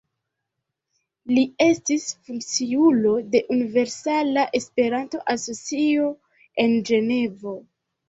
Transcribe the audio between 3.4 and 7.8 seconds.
Universala Esperanto-Asocio en Ĝenevo.